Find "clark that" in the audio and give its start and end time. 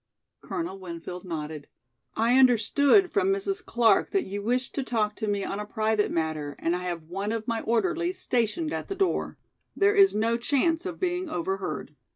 3.63-4.23